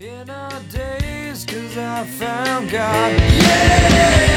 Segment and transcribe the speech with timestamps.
[0.00, 3.12] In our days, cause I found God.
[3.12, 4.30] Yeah, yeah,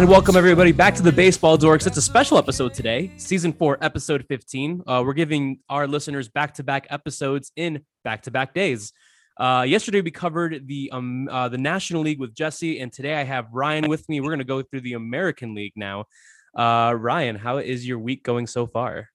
[0.00, 1.86] And welcome everybody back to the Baseball Dorks.
[1.86, 4.82] It's a special episode today, season four, episode 15.
[4.86, 8.94] Uh, we're giving our listeners back to back episodes in back to back days.
[9.36, 13.24] Uh, yesterday we covered the um, uh, the National League with Jesse, and today I
[13.24, 14.22] have Ryan with me.
[14.22, 16.06] We're going to go through the American League now.
[16.56, 19.10] Uh, Ryan, how is your week going so far?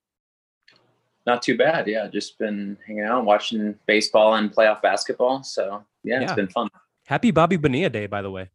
[1.26, 1.88] Not too bad.
[1.88, 5.42] Yeah, just been hanging out, watching baseball and playoff basketball.
[5.42, 6.70] So yeah, it's been fun.
[7.08, 8.52] Happy Bobby Bonilla Day, by the way.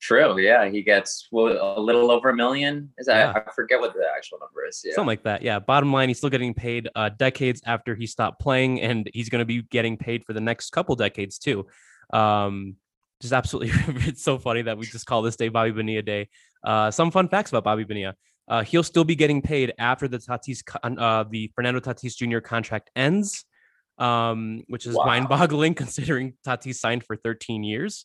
[0.00, 0.38] True.
[0.38, 2.92] Yeah, he gets well, a little over a million.
[2.98, 3.34] Is that?
[3.34, 3.42] Yeah.
[3.46, 4.82] I forget what the actual number is.
[4.84, 4.94] Yeah.
[4.94, 5.42] Something like that.
[5.42, 5.58] Yeah.
[5.58, 9.40] Bottom line, he's still getting paid uh, decades after he stopped playing, and he's going
[9.40, 11.66] to be getting paid for the next couple decades too.
[12.12, 12.76] Um,
[13.20, 13.72] just absolutely,
[14.06, 16.28] it's so funny that we just call this day Bobby Bonilla Day.
[16.62, 18.14] Uh, some fun facts about Bobby Bonilla.
[18.48, 22.38] Uh, he'll still be getting paid after the Tatis, con- uh, the Fernando Tatis Jr.
[22.38, 23.44] contract ends,
[23.98, 25.06] um, which is Wow.
[25.06, 28.04] mind-boggling considering Tatis signed for 13 years.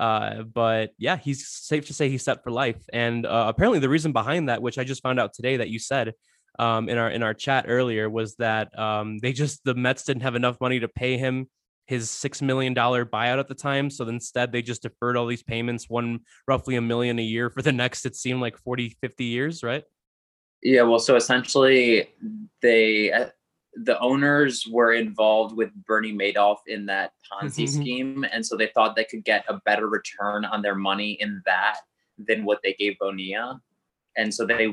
[0.00, 2.82] Uh, but yeah, he's safe to say he's set for life.
[2.90, 5.78] And uh, apparently, the reason behind that, which I just found out today that you
[5.78, 6.14] said
[6.58, 10.22] um, in our in our chat earlier, was that um, they just the Mets didn't
[10.22, 11.48] have enough money to pay him
[11.84, 13.90] his six million dollar buyout at the time.
[13.90, 17.60] So instead, they just deferred all these payments, one roughly a million a year for
[17.60, 18.06] the next.
[18.06, 19.84] It seemed like 40, 50 years, right?
[20.62, 20.82] Yeah.
[20.82, 22.08] Well, so essentially,
[22.62, 23.26] they uh,
[23.74, 27.80] the owners were involved with Bernie Madoff in that Ponzi mm-hmm.
[27.80, 31.42] scheme, and so they thought they could get a better return on their money in
[31.46, 31.78] that
[32.18, 33.60] than what they gave Bonilla,
[34.16, 34.72] and so they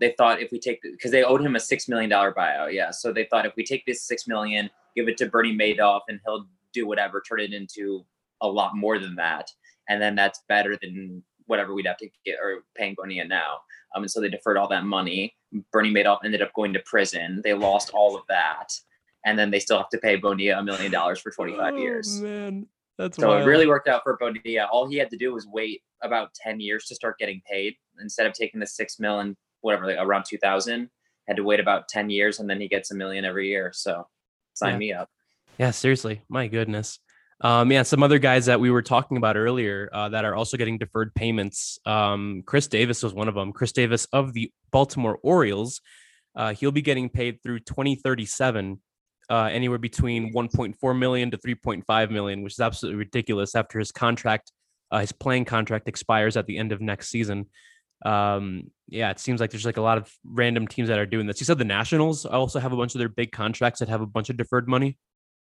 [0.00, 2.90] they thought if we take because they owed him a six million dollar buyout, yeah.
[2.90, 6.20] So they thought if we take this six million, give it to Bernie Madoff, and
[6.24, 8.04] he'll do whatever, turn it into
[8.42, 9.50] a lot more than that,
[9.88, 13.58] and then that's better than whatever we'd have to get or paying Bonilla now.
[13.94, 15.34] Um, and so they deferred all that money.
[15.72, 17.40] Bernie Madoff ended up going to prison.
[17.44, 18.68] They lost all of that,
[19.24, 22.18] and then they still have to pay Bonilla a million dollars for 25 years.
[22.20, 22.66] Oh, man,
[22.98, 23.42] that's So wild.
[23.42, 24.66] it really worked out for Bonilla.
[24.70, 28.26] All he had to do was wait about 10 years to start getting paid instead
[28.26, 30.90] of taking the six mil and whatever, like around 2000.
[31.28, 33.72] Had to wait about 10 years, and then he gets a million every year.
[33.74, 34.06] So
[34.54, 34.78] sign Yeah.
[34.78, 35.10] me up.
[35.58, 36.22] Yeah, seriously.
[36.28, 36.98] My goodness.
[37.42, 40.56] Um, yeah, some other guys that we were talking about earlier uh, that are also
[40.56, 41.78] getting deferred payments.
[41.84, 43.52] Um, Chris Davis was one of them.
[43.52, 45.80] Chris Davis of the Baltimore Orioles.
[46.34, 48.80] Uh, he'll be getting paid through 2037,
[49.28, 54.52] uh, anywhere between 1.4 million to 3.5 million, which is absolutely ridiculous after his contract,
[54.90, 57.46] uh, his playing contract expires at the end of next season.
[58.04, 61.26] Um, yeah, it seems like there's like a lot of random teams that are doing
[61.26, 61.40] this.
[61.40, 64.06] You said the Nationals also have a bunch of their big contracts that have a
[64.06, 64.98] bunch of deferred money.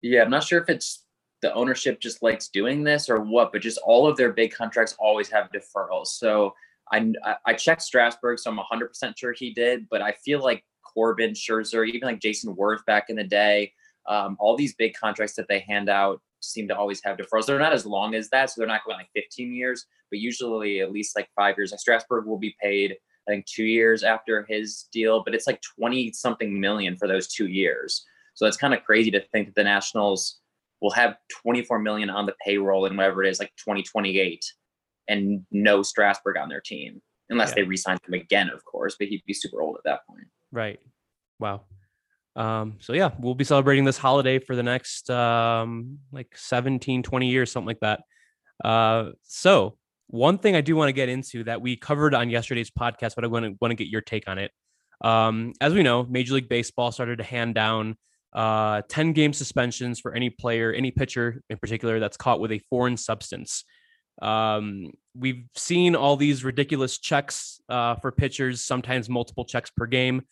[0.03, 1.03] Yeah, I'm not sure if it's
[1.41, 4.95] the ownership just likes doing this or what, but just all of their big contracts
[4.99, 6.07] always have deferrals.
[6.07, 6.53] So
[6.91, 7.11] I
[7.45, 11.87] I- checked Strasburg, so I'm 100% sure he did, but I feel like Corbin, Scherzer,
[11.87, 13.73] even like Jayson Werth back in the day,
[14.07, 17.45] um, all these big contracts that they hand out seem to always have deferrals.
[17.45, 20.79] They're not as long as that, so they're not going like 15 years, but usually
[20.79, 21.71] at least like five years.
[21.71, 22.95] Like Strasburg will be paid,
[23.27, 27.27] I think, two years after his deal, but it's like 20 something million for those
[27.27, 28.05] two years.
[28.33, 30.39] So it's kind of crazy to think that the Nationals
[30.81, 34.43] will have 24 million on the payroll in whatever it is, like 2028,
[35.07, 37.55] and no Strasburg on their team, unless Yeah.
[37.55, 38.95] they re-sign him again, of course.
[38.99, 40.27] But he'd be super old at that point.
[40.51, 40.79] Right.
[41.39, 41.63] Wow.
[42.35, 47.27] Um, so yeah, we'll be celebrating this holiday for the next um like 17, 20
[47.29, 48.01] years, something like that.
[48.63, 49.77] Uh so
[50.07, 53.23] one thing I do want to get into that we covered on yesterday's podcast, but
[53.23, 54.51] I want to want to get your take on it.
[55.01, 57.97] Um, as we know, Major League Baseball started to hand down
[58.33, 62.61] uh 10 game suspensions for any player, any pitcher in particular that's caught with a
[62.69, 63.63] foreign substance.
[64.21, 70.23] Um, we've seen all these ridiculous checks uh, for pitchers, sometimes multiple checks per game.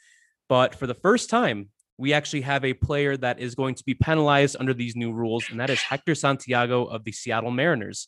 [0.49, 3.93] But for the first time, we actually have a player that is going to be
[3.93, 8.07] penalized under these new rules, and that is Hector Santiago of the Seattle Mariners.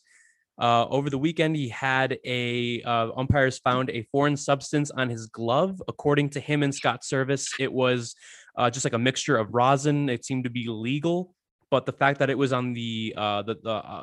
[0.60, 5.26] Uh, over the weekend, he had a uh, umpires found a foreign substance on his
[5.26, 5.80] glove.
[5.86, 8.16] According to him and Scott Servais, it was
[8.58, 10.10] uh, just like a mixture of rosin.
[10.10, 11.34] It seemed to be legal,
[11.70, 14.02] but the fact that it was on the uh, the, the uh,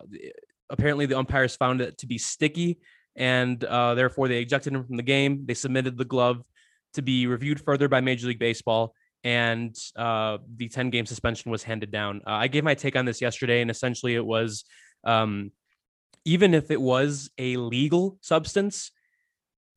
[0.69, 2.79] apparently the umpires found it to be sticky,
[3.15, 5.45] and uh, therefore they ejected him from the game.
[5.45, 6.41] They submitted the glove
[6.93, 11.61] to be reviewed further by Major League Baseball, and uh, the 10 game suspension was
[11.61, 12.21] handed down.
[12.25, 14.63] Uh, I gave my take on this yesterday, and essentially it was
[15.03, 15.51] um,
[16.23, 18.91] even if it was a legal substance,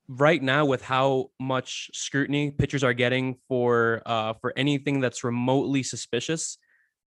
[0.08, 5.82] right now with how much scrutiny pitchers are getting for uh for anything that's remotely
[5.82, 6.56] suspicious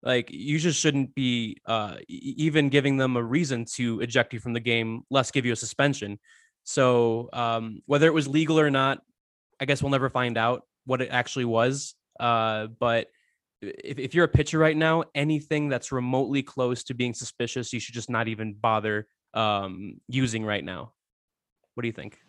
[0.02, 4.54] like you just shouldn't be uh even giving them a reason to eject you from
[4.54, 6.20] the game less give you a suspension.
[6.64, 9.00] So um whether it was legal or not
[9.60, 13.08] i guess we'll never find out what it actually was uh but
[13.62, 17.80] if, if you're a pitcher right now anything that's remotely close to being suspicious you
[17.80, 20.94] should just not even bother um using right now.
[21.76, 22.20] What do you think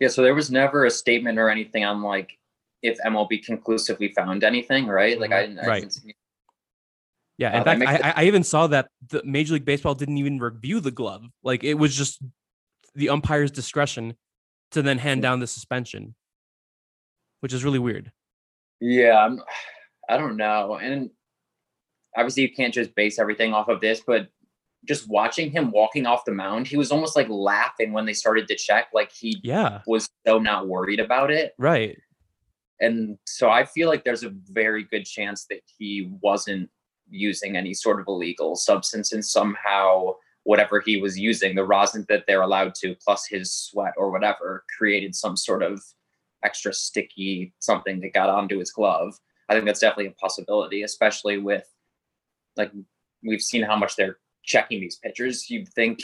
[0.00, 2.38] Yeah, so there was never a statement or anything on like
[2.82, 5.18] if MLB conclusively found anything, right?
[5.20, 5.80] Like I didn't, I Right.
[5.80, 6.14] didn't see-
[7.38, 9.94] Yeah, Uh, in that fact, I, I I even saw that the Major League Baseball
[9.94, 11.24] didn't even review the glove.
[11.42, 12.20] Like it was just
[12.94, 14.16] the umpire's discretion
[14.72, 16.14] to then hand down the suspension,
[17.40, 18.12] which is really weird.
[18.80, 19.40] Yeah, I'm,
[20.08, 20.74] I don't know.
[20.76, 21.10] And
[22.16, 24.28] obviously, you can't just base everything off of this, but
[24.84, 28.48] just watching him walking off the mound, he was almost like laughing when they started
[28.48, 31.54] to check, like he Yeah, was so not worried about it.
[31.58, 31.98] right.
[32.80, 36.68] And so I feel like there's a very good chance that he wasn't
[37.08, 40.14] using any sort of illegal substance and somehow
[40.44, 44.64] whatever he was using, the rosin that they're allowed to, plus his sweat or whatever,
[44.76, 45.80] created some sort of
[46.44, 49.16] extra sticky something that got onto his glove.
[49.48, 51.64] I think that's definitely a possibility, especially with
[52.56, 52.72] like
[53.22, 55.50] we've seen how much they're checking these pitchers.
[55.50, 56.02] You'd think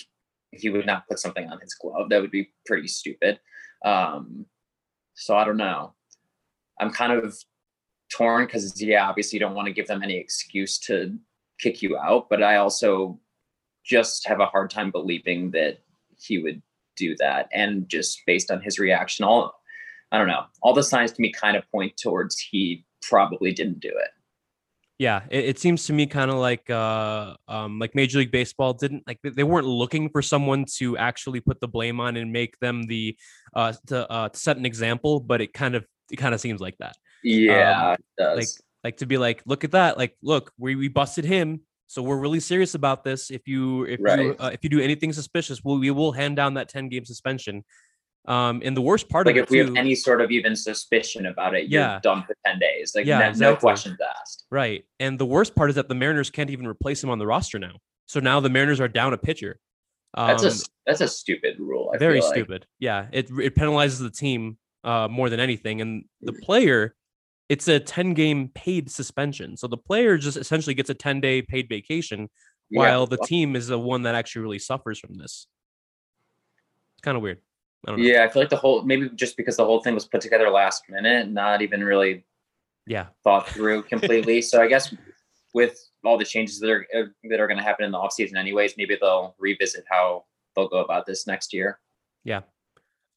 [0.53, 2.09] he would not put something on his glove.
[2.09, 3.39] That would be pretty stupid.
[3.85, 4.47] Um,
[5.15, 5.95] so I don't know.
[6.81, 7.37] I'm kind of
[8.11, 11.17] torn because yeah, obviously you don't want to give them any excuse to
[11.61, 13.19] kick you out, but I also
[13.85, 15.79] just have a hard time believing that
[16.17, 16.63] he would
[16.97, 17.49] do that.
[17.53, 19.55] And just based on his reaction, all
[20.11, 23.81] I don't know, all the signs to me kind of point towards he probably didn't
[23.81, 24.11] do it.
[24.99, 28.73] Yeah, it, it seems to me kind of like uh um like Major League Baseball
[28.75, 32.59] didn't like they- weren't looking for someone to actually put the blame on and make
[32.59, 33.17] them the
[33.55, 36.61] uh to uh to set an example, but it kind of it kind of seems
[36.61, 36.97] like that.
[37.23, 38.37] Yeah, it does.
[38.37, 38.49] like
[38.85, 42.17] like to be like look at that like look we, we busted him so we're
[42.19, 45.79] really serious about this if you if you uh, if you do anything suspicious we'll,
[45.79, 47.65] we will hand down that 10 game suspension
[48.29, 50.31] um and the worst part of like of if we too, have any sort of
[50.31, 52.01] even suspicion about it, you're Yeah.
[52.03, 52.93] done for 10 days.
[52.95, 54.45] Like Yeah, no, no questions asked.
[54.51, 57.27] right and the worst part is that the mariners can't even replace him on the
[57.27, 57.75] roster now
[58.07, 59.59] so now the mariners are down a pitcher
[60.15, 61.91] um, That's a that's a stupid rule.
[61.95, 62.35] I very feel like.
[62.37, 66.95] stupid yeah it it penalizes the team uh more than anything and the player
[67.49, 71.41] it's a 10 game paid suspension so the player just essentially gets a 10 day
[71.43, 72.29] paid vacation
[72.71, 75.47] Yeah, while the team is the one that actually really suffers from this.
[76.95, 77.41] It's kind of weird.
[77.87, 78.07] I don't know.
[78.07, 80.51] Yeah, I feel like the whole maybe just because the whole thing was put together
[80.51, 82.25] last minute, not even really
[82.87, 83.07] Yeah.
[83.25, 84.43] thought through completely.
[84.43, 84.95] so I guess
[85.55, 88.37] with all the changes that are uh, that are going to happen in the offseason
[88.37, 90.25] anyways, maybe they'll revisit how
[90.57, 91.79] they'll go about this next year.
[92.25, 92.41] Yeah.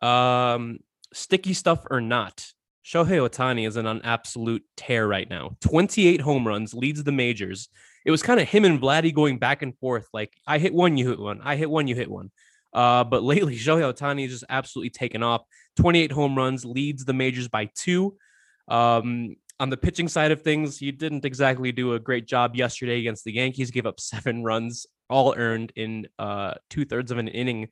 [0.02, 0.80] Um,
[1.14, 2.46] sticky stuff or not,
[2.86, 5.58] Shohei Ohtani is in an absolute tear right now.
[5.62, 7.70] 28 home runs, leads the majors.
[8.06, 10.08] It was kind of him and Vladdy going back and forth.
[10.14, 11.40] Like, I hit one, you hit one.
[11.44, 12.32] I hit one, you hit one.
[12.74, 15.44] Uh, but lately, Shohei Ohtani is just absolutely taken off.
[15.78, 18.18] 28 home runs, leads the majors by two.
[18.68, 23.00] Um, on the pitching side of things, he didn't exactly do a great job yesterday
[23.00, 23.72] against the Yankees.
[23.72, 27.70] Gave up seven runs, all earned in uh, two thirds of an inning.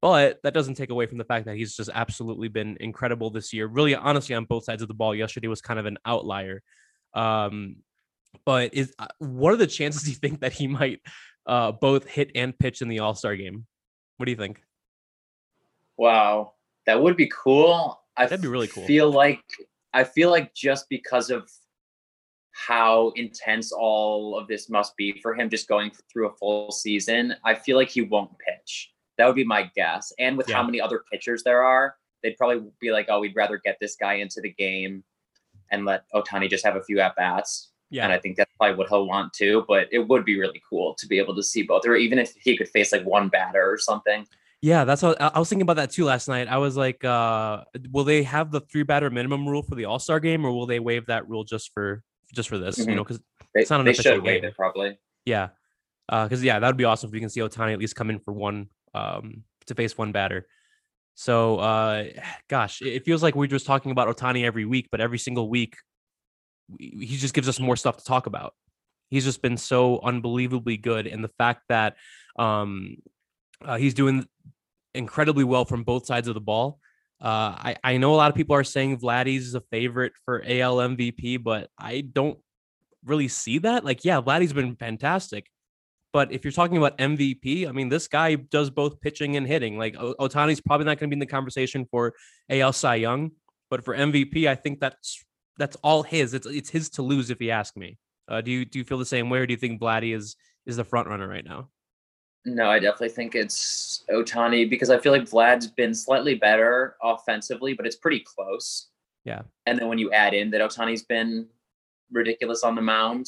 [0.00, 3.54] But that doesn't take away from the fact that he's just absolutely been incredible this
[3.54, 3.66] year.
[3.66, 5.14] Really, honestly, on both sides of the ball.
[5.14, 6.62] Yesterday was kind of an outlier.
[7.14, 7.76] Um,
[8.44, 11.00] but is uh, what are the chances you think that he might
[11.46, 13.66] uh, both hit and pitch in the All Star game?
[14.16, 14.62] What do you think?
[15.96, 16.52] Wow,
[16.86, 18.00] that would be cool.
[18.16, 18.84] I That'd be really cool.
[18.84, 19.42] Feel like
[19.92, 21.50] I feel like just because of
[22.52, 27.34] how intense all of this must be for him, just going through a full season,
[27.44, 28.92] I feel like he won't pitch.
[29.18, 30.12] That would be my guess.
[30.18, 33.58] And with how many other pitchers there are, they'd probably be like, "Oh, we'd rather
[33.58, 35.04] get this guy into the game
[35.70, 38.76] and let Ohtani just have a few at bats." Yeah, And I think that's probably
[38.76, 39.64] what he'll want to.
[39.68, 42.32] But it would be really cool to be able to see both, or even if
[42.34, 44.26] he could face like one batter or something.
[44.62, 46.48] yeah, that's what I was thinking about that too last night.
[46.48, 49.98] I was like, uh, will they have the three batter minimum rule for the All
[50.00, 52.02] Star game, or will they waive that rule just for
[52.34, 52.78] just for this?
[52.78, 52.94] You Mhm.
[52.96, 53.20] know, because
[53.54, 54.50] It's not an they official should waive game.
[54.50, 54.98] it probably.
[55.24, 55.50] Yeah.
[56.08, 58.10] Uh, because yeah, that would be awesome if we can see Ohtani at least come
[58.10, 60.46] in for one um to face one batter.
[61.14, 62.04] So uh
[62.48, 65.76] gosh, it feels like we're just talking about Ohtani every week, but every single week
[65.76, 65.80] we-
[66.78, 68.54] he just gives us more stuff to talk about.
[69.10, 71.06] He's just been so unbelievably good.
[71.06, 71.96] And the fact that
[72.38, 72.96] um
[73.64, 74.26] uh, he's doing
[74.94, 76.78] incredibly well from both sides of the ball.
[77.20, 80.42] Uh, I, I know a lot of people are saying Vladdy's is a favorite for
[80.46, 82.38] AL MVP, but I don't
[83.04, 83.84] really see that.
[83.84, 85.48] Like, yeah, Vladdy's been fantastic,
[86.12, 89.78] But if you're talking about MVP, I mean, this guy does both pitching and hitting.
[89.78, 92.14] Like Ohtani's probably not going to be in the conversation for
[92.50, 93.32] AL Cy Young,
[93.70, 95.24] but for MVP, I think that's
[95.58, 96.34] that's all his.
[96.34, 97.98] It's it's his to lose if you ask me.
[98.28, 100.36] Uh, do you do you feel the same way, or do you think Vladdy is
[100.66, 101.68] is the front runner right now?
[102.46, 107.72] No, I definitely think it's Ohtani because I feel like Vlad's been slightly better offensively,
[107.72, 108.88] but it's pretty close.
[109.24, 109.42] Yeah.
[109.64, 111.46] And then when you add in that Ohtani's been
[112.12, 113.26] ridiculous on the mound,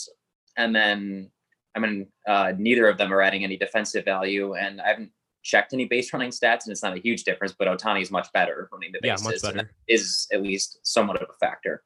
[0.58, 1.30] and then
[1.74, 5.10] I mean, uh, neither of them are adding any defensive value, and I haven't
[5.42, 7.54] checked any base running stats, and it's not a huge difference.
[7.58, 9.24] But Ohtani is much better running the bases.
[9.24, 9.70] Yeah, much better.
[9.88, 11.82] Is at least somewhat of a factor.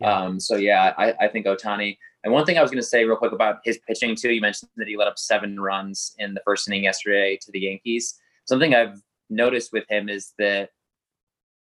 [0.00, 0.12] Yeah.
[0.12, 1.96] Um, so yeah, I, I think Ohtani.
[2.24, 4.32] And one thing I was going to say real quick about his pitching too.
[4.32, 7.60] You mentioned that he let up seven runs in the first inning yesterday to the
[7.60, 8.14] Yankees.
[8.46, 10.70] Something I've noticed with him is that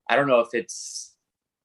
[0.10, 1.16] I don't know if it's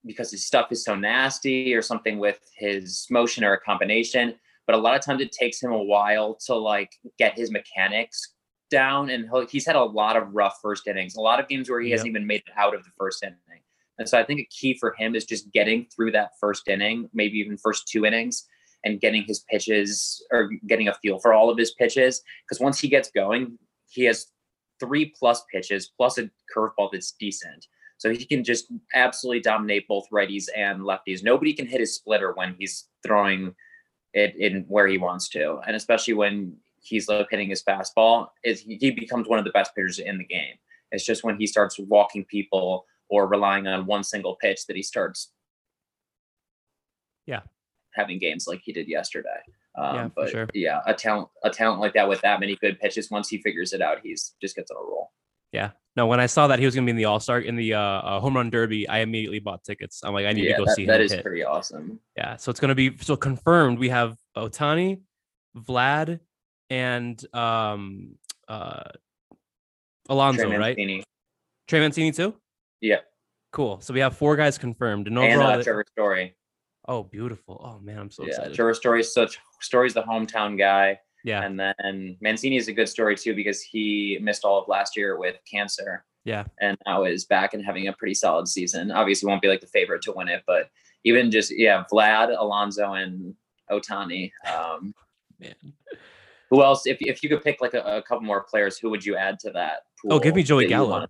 [0.04, 4.34] because his stuff is so nasty or something with his motion or a combination,
[4.66, 8.34] but a lot of times it takes him a while to like get his mechanics
[8.70, 9.10] down.
[9.10, 11.88] And he's had a lot of rough first innings, a lot of games where he
[11.88, 11.98] yep.
[11.98, 13.38] hasn't even made it out of the first inning.
[13.98, 17.08] And so I think a key for him is just getting through that first inning,
[17.12, 18.46] maybe even first two innings,
[18.84, 22.22] and getting his pitches or getting a feel for all of his pitches.
[22.46, 23.58] Because once he gets going,
[23.88, 24.26] he has
[24.80, 27.66] three plus pitches plus a curveball that's decent.
[27.98, 31.22] So he can just absolutely dominate both righties and lefties.
[31.22, 33.54] Nobody can hit his splitter when he's throwing
[34.12, 38.90] it in where he wants to, and especially when he's low hitting his fastball, he
[38.90, 40.54] becomes one of the best pitchers in the game.
[40.92, 42.84] It's just when he starts walking people
[43.14, 45.30] or relying on one single pitch that he starts
[47.26, 47.42] yeah.
[47.92, 49.28] having games like he did yesterday.
[49.76, 50.48] Um, yeah, but sure.
[50.54, 53.72] yeah a talent a talent like that with that many good pitches once he figures
[53.72, 55.10] it out he's just gets on a roll.
[55.52, 55.70] Yeah.
[55.96, 57.74] No when i saw that he was going to be in the all-star in the
[57.74, 60.02] uh, uh, home run derby i immediately bought tickets.
[60.04, 61.22] I'm like i need yeah, to go that, see that him is hit.
[61.22, 62.00] pretty awesome.
[62.16, 65.00] Yeah so it's going to be so confirmed we have Ohtani,
[65.56, 66.20] vlad
[66.70, 68.16] and um
[68.48, 68.90] uh
[70.08, 71.04] alonso Trey right?
[71.68, 72.34] Trey mancini too
[72.80, 72.98] yeah
[73.54, 73.80] Cool.
[73.80, 76.34] So we have four guys confirmed, and and overall, uh, Trevor Story.
[76.88, 77.64] oh, beautiful.
[77.64, 78.54] Oh man, I'm so yeah, excited.
[78.54, 83.14] Trevor Story's such Story's the hometown guy, Yeah, and then Mancini is a good story
[83.14, 87.54] too because he missed all of last year with cancer, yeah, and now is back
[87.54, 88.90] and having a pretty solid season.
[88.90, 90.68] Obviously, won't be like the favorite to win it, but
[91.04, 93.36] even just yeah, Vlad, Alonso, and
[93.70, 94.32] Ohtani.
[94.52, 94.92] Um,
[95.38, 95.54] man.
[96.50, 96.88] who else?
[96.88, 99.38] If if you could pick like a, a couple more players, who would you add
[99.38, 99.82] to that?
[100.10, 101.06] Oh, give me Joey Gallo.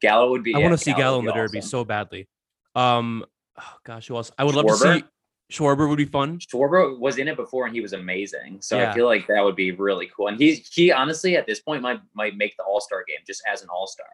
[0.00, 0.54] Gallo would be.
[0.54, 1.68] I yeah, want to see Gallo in the Derby awesome.
[1.70, 2.28] so badly.
[2.74, 3.24] Um,
[3.58, 4.30] oh gosh, who else?
[4.38, 5.04] I would love to see
[5.50, 5.88] Schwarber.
[5.88, 6.38] Would be fun.
[6.38, 8.58] Schwarber was in it before and he was amazing.
[8.60, 8.90] So Yeah.
[8.90, 10.28] I feel like that would be really cool.
[10.28, 13.42] And he's he honestly at this point might might make the All Star game just
[13.50, 14.06] as an All Star.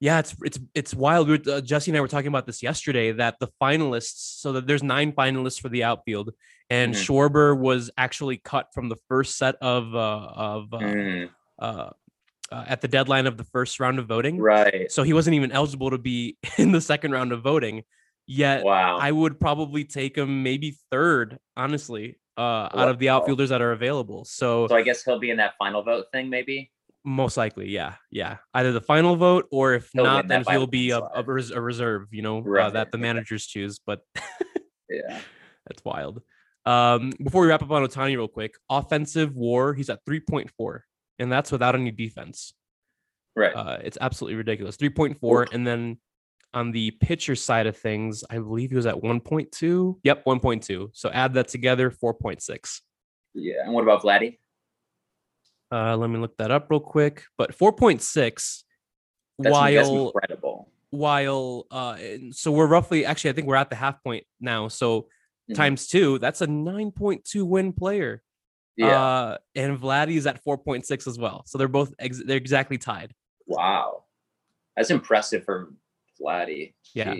[0.00, 1.28] Yeah, it's it's it's wild.
[1.28, 3.12] We were, uh, Jesse and I were talking about this yesterday.
[3.12, 6.34] That the finalists, so that there's nine finalists for the outfield,
[6.68, 6.98] and Mhm.
[6.98, 11.30] Schwarber was actually cut from the first set of uh, of uh, Mm,
[11.60, 11.90] uh,
[12.52, 14.38] uh, at the deadline of the first round of voting.
[14.38, 14.90] right.
[14.90, 17.82] So he wasn't even eligible to be in the second round of voting.
[18.26, 18.98] Yet Wow.
[19.00, 23.72] I would probably take him maybe third, honestly, uh, out of the outfielders that are
[23.72, 24.24] available.
[24.24, 26.70] So, so I guess he'll be in that final vote thing, maybe.
[27.04, 30.90] most likely, yeah, yeah, either the final vote or if He'll not, then he'll be
[30.90, 31.28] a, a, landslide.
[31.28, 33.78] res- a reserve, you know, uh, that the managers choose.
[33.86, 34.00] But
[34.90, 35.20] Yeah.
[35.66, 36.20] that's wild.
[36.64, 40.80] Um, before we wrap up on Ohtani real quick, offensive war, he's at 3.4,
[41.18, 42.52] and that's without any defense.
[43.34, 43.54] Right.
[43.54, 44.76] Uh, it's absolutely ridiculous.
[44.76, 45.52] 3.4.
[45.52, 45.98] And then
[46.54, 49.98] on the pitcher side of things, I believe he was at 1.2.
[50.02, 50.88] Yep, 1.2.
[50.92, 52.80] So add that together, 4.6.
[53.34, 53.62] yeah.
[53.64, 54.38] And what about Vladdy?
[55.70, 57.24] Uh, let me look that up real quick.
[57.36, 58.64] But 4.6 That's,
[59.38, 60.70] that's while incredible.
[60.90, 61.96] while uh
[62.30, 64.68] so we're roughly actually I think we're at the half point now.
[64.68, 65.08] So
[65.50, 65.54] Mhm.
[65.56, 68.22] times two, that's a 9.2 win player.
[68.76, 69.02] Yeah.
[69.02, 71.44] Uh and Vladdy's at 4.6 as well.
[71.46, 73.14] So they're both ex- they're exactly tied.
[73.46, 74.04] wow.
[74.76, 75.72] That's impressive for
[76.20, 76.74] Vladdy.
[76.94, 77.14] Yeah.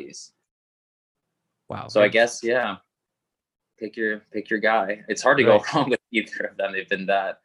[1.68, 1.88] Wow.
[1.88, 2.76] So I guess yeah.
[3.78, 5.02] Pick your pick your guy.
[5.08, 6.72] It's hard to go wrong with either of them.
[6.72, 7.38] They've been that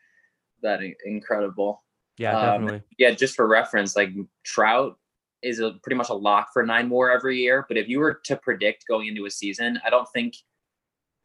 [0.61, 1.83] that incredible.
[2.17, 2.87] yeah, um, definitely.
[2.97, 4.09] Yeah, just for reference, like
[4.45, 4.97] Trout
[5.41, 7.65] is a pretty much a lock for nine more every year.
[7.67, 10.35] But if you were to predict going into a season, I don't think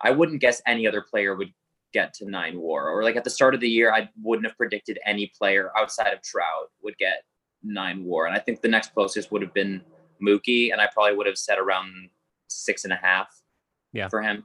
[0.01, 1.53] I wouldn't guess any other player would
[1.93, 2.89] get to nine war.
[2.91, 6.13] Or like at the start of the year, I wouldn't have predicted any player outside
[6.13, 7.23] of Trout would get
[7.63, 8.27] nine war.
[8.27, 9.83] And I think the next closest would have been
[10.23, 12.11] Mookie, and I probably would have said around
[12.49, 13.29] six and a half
[13.93, 14.09] Yeah.
[14.09, 14.45] for him.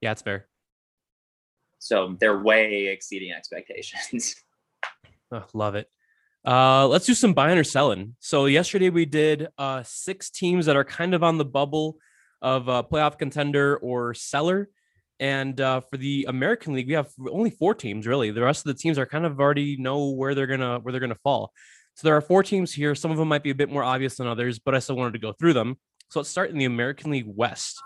[0.00, 0.46] Yeah, it's fair.
[1.78, 4.36] So they're way exceeding expectations.
[5.32, 5.90] Oh, love it.
[6.46, 8.14] Uh, let's do some buying or selling.
[8.20, 11.98] So yesterday we did uh six teams that are kind of on the bubble
[12.40, 14.70] of uh playoff contender or seller.
[15.18, 18.30] And uh, for the American League, we have only four teams really.
[18.30, 21.00] The rest of the teams are kind of already know where they're gonna where they're
[21.00, 21.52] gonna fall.
[21.94, 22.94] So there are four teams here.
[22.94, 25.14] Some of them might be a bit more obvious than others, but I still wanted
[25.14, 25.78] to go through them.
[26.10, 27.80] So let's start in the American League West.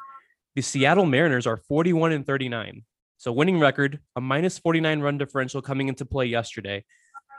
[0.56, 2.84] The Seattle Mariners are 41 and 39.
[3.18, 6.84] So winning record, a minus 49 run differential coming into play yesterday.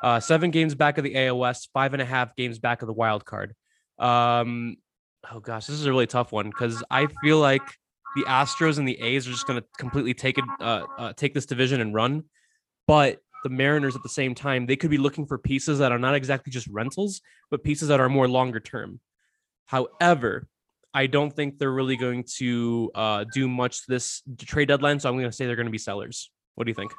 [0.01, 2.93] Uh, seven games back of the AOS, five and a half games back of the
[2.93, 3.53] wild card.
[3.99, 4.77] Um,
[5.31, 7.61] oh gosh, this is a really tough one because I feel like
[8.15, 11.33] the Astros and the A's are just going to completely take it, uh, uh, take
[11.33, 12.23] this division and run.
[12.87, 15.99] But the Mariners at the same time, they could be looking for pieces that are
[15.99, 18.99] not exactly just rentals, but pieces that are more longer term.
[19.65, 20.47] However,
[20.93, 24.99] I don't think they're really going to uh, do much this trade deadline.
[24.99, 26.29] So I'm going to say they're going to be sellers.
[26.55, 26.91] What do you think?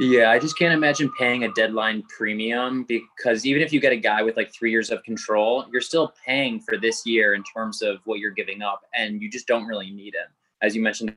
[0.00, 3.98] Yeah, I just can't imagine paying a deadline premium because even if you get a
[3.98, 7.82] guy with like three years of control, you're still paying for this year in terms
[7.82, 10.26] of what you're giving up, and you just don't really need him.
[10.62, 11.14] As you mentioned,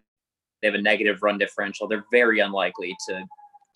[0.61, 1.87] they have a negative run differential.
[1.87, 3.23] They're very unlikely to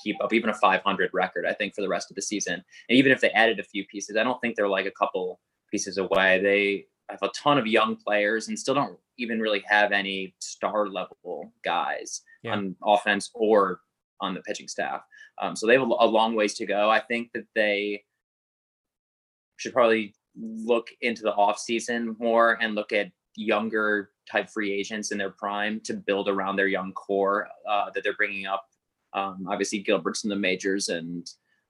[0.04, 2.56] keep up even a 500 record, I think, for the rest of the season.
[2.90, 5.40] And even if they added a few pieces, I don't think they're like a couple
[5.72, 6.42] pieces away.
[6.44, 10.90] They have a ton of young players and still don't even really have any star
[10.90, 12.52] level guys yeah.
[12.52, 13.80] on offense or
[14.22, 15.02] on the pitching staff.
[15.42, 16.90] Um, so they have a, long ways to go.
[16.90, 18.04] I think that they
[19.58, 25.12] should probably look into the off season more and look at younger type free agents
[25.12, 28.66] in their prime to build around their young core uh, that they're bringing up.
[29.14, 31.28] Um, obviously, Gilbert's in the majors and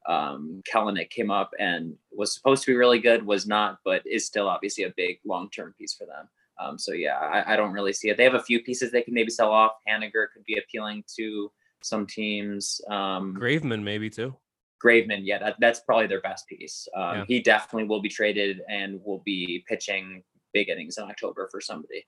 [0.08, 4.26] um, Kelenic came up and was supposed to be really good, was not, but is
[4.26, 6.30] still obviously a big long term piece for them.
[6.60, 8.18] Um, so yeah, I, I, don't really see it.
[8.18, 9.74] They have a few pieces they can maybe sell off.
[9.88, 11.52] Haniger could be appealing to
[11.88, 12.82] some teams.
[12.90, 14.36] Um, Graveman maybe too.
[14.84, 16.88] Graveman, yeah, that, that's probably their best piece.
[16.96, 17.26] Um, yeah.
[17.28, 22.06] He definitely will be traded and will be pitching big innings in October for somebody.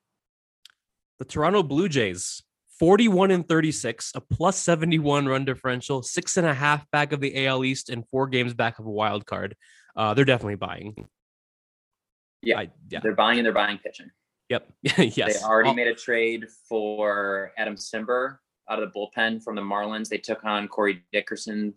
[1.17, 2.43] The Toronto Blue Jays,
[2.79, 7.45] 41 and 36, a plus 71 run differential, six and a half back of the
[7.45, 9.55] AL East, and four games back of a wild card.
[9.95, 11.07] Uh, they're definitely buying.
[12.41, 14.11] Yeah, I, yeah, they're buying and they're buying pitching.
[14.47, 14.71] Yep.
[14.81, 15.41] yes.
[15.41, 18.37] They already made a trade for Adam Cimber
[18.69, 20.09] out of the bullpen from the Marlins.
[20.09, 21.73] They took on Corey Dickerson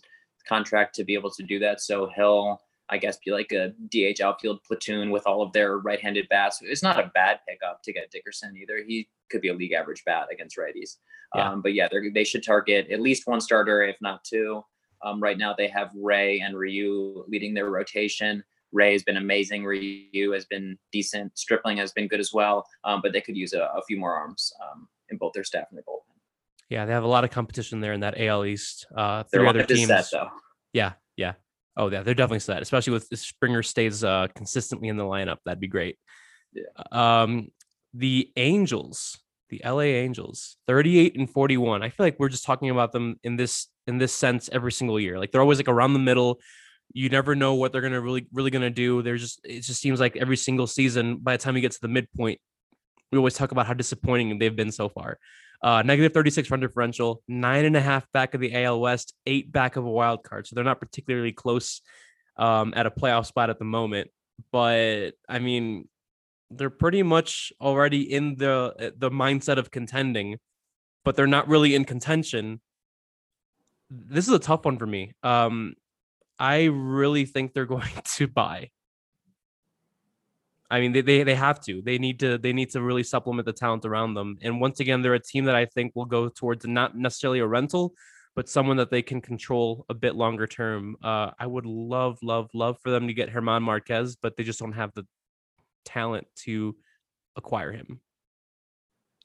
[0.48, 1.80] contract to be able to do that.
[1.80, 6.28] So he'll, I guess, be like a DH outfield platoon with all of their right-handed
[6.28, 6.60] bats.
[6.62, 8.82] It's not a bad pickup to get Dickerson either.
[8.86, 10.96] He could be a league average bat against righties.
[11.34, 11.50] Yeah.
[11.50, 14.62] Um, but yeah, they should target at least one starter, if not two.
[15.02, 18.44] Um, right now, they have Ray and Ryu leading their rotation.
[18.72, 19.64] Ray has been amazing.
[19.64, 21.36] Ryu has been decent.
[21.36, 22.66] Stripling has been good as well.
[22.84, 25.66] Um, but they could use a, a few more arms um, in both their staff
[25.70, 26.11] and their bullpen.
[26.72, 28.86] Yeah, they have a lot of competition there in that AL East.
[28.96, 29.88] Uh, three other teams.
[29.88, 30.28] Set, though.
[30.72, 31.34] Yeah, yeah.
[31.76, 32.62] Oh, yeah, they're definitely set.
[32.62, 35.36] Especially with Springer stays uh, consistently in the lineup.
[35.44, 35.98] That'd be great.
[36.54, 36.62] Yeah.
[36.90, 37.48] Um,
[37.92, 39.18] the Angels,
[39.50, 41.82] the LA Angels, 38 and 41.
[41.82, 44.98] I feel like we're just talking about them in this in this sense every single
[44.98, 45.18] year.
[45.18, 46.40] Like they're always like around the middle.
[46.94, 49.02] You never know what they're gonna really really gonna do.
[49.02, 51.82] There's just it just seems like every single season, by the time we get to
[51.82, 52.40] the midpoint,
[53.10, 55.18] we always talk about how disappointing they've been so far.
[55.62, 59.52] Uh, negative 36 run differential, nine and a half back of the AL West, eight
[59.52, 60.46] back of a wild card.
[60.46, 61.82] So they're not particularly close
[62.36, 64.10] um, at a playoff spot at the moment.
[64.50, 65.88] But I mean,
[66.50, 70.38] they're pretty much already in the eh, the mindset of contending,
[71.04, 72.60] but they're not really in contention.
[73.88, 75.12] This is a tough one for me.
[75.22, 75.74] Um,
[76.38, 78.70] I really think they're going to buy.
[80.72, 81.82] I mean, they, they they have to.
[81.82, 84.38] They need to they need to really supplement the talent around them.
[84.40, 87.46] And once again, they're a team that I think will go towards not necessarily a
[87.46, 87.92] rental,
[88.34, 90.96] but someone that they can control a bit longer term.
[91.04, 94.58] Uh, I would love, love, love for them to get German Marquez, but they just
[94.58, 95.06] don't have the
[95.84, 96.74] talent to
[97.36, 98.00] acquire him.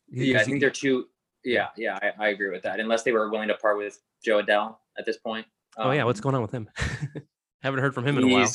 [0.10, 1.06] Yeah, I think they're too.
[1.46, 2.82] Yeah, yeah, I, I, agree with that.
[2.82, 5.46] Unless they were willing to part with Jo Adell at this point.
[5.78, 6.70] Um, oh yeah, what's um, going on with him?
[7.62, 8.50] Haven't heard from him in a while.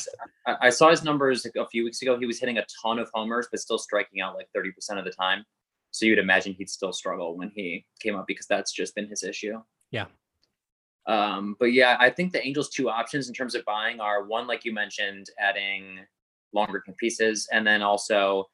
[0.61, 2.17] I saw his numbers a few weeks ago.
[2.17, 5.11] He was hitting a ton of homers, but still striking out like 30% of the
[5.11, 5.43] time.
[5.91, 9.23] So you'd imagine he'd still struggle when he came up because that's just been his
[9.23, 9.61] issue.
[9.91, 10.05] Yeah.
[11.05, 14.47] Um, but yeah, I think the Angels' two options in terms of buying are one,
[14.47, 15.99] like you mentioned, adding
[16.53, 18.45] longer pieces, and then also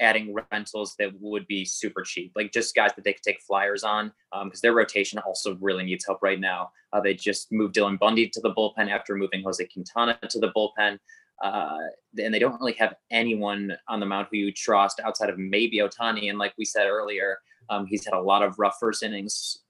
[0.00, 3.84] adding rentals that would be super cheap, like just guys that they could take flyers
[3.84, 6.70] on, because um, their rotation also really needs help right now.
[6.92, 10.52] Uh, they just moved Dylan Bundy to the bullpen after moving Jose Quintana to the
[10.56, 10.98] bullpen.
[11.42, 11.78] Uh,
[12.22, 15.78] and they don't really have anyone on the mound who you trust outside of maybe
[15.78, 16.28] Ohtani.
[16.28, 17.38] And like we said earlier,
[17.70, 19.60] um, he's had a lot of rough first innings,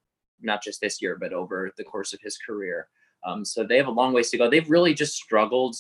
[0.41, 2.89] not just this year, but over the course of his career.
[3.25, 4.49] Um, so they have a long ways to go.
[4.49, 5.77] They've really just struggled